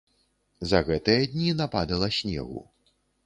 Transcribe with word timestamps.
За 0.69 0.79
гэтыя 0.87 1.27
дні 1.35 1.51
нападала 1.61 2.07
снегу. 2.21 2.65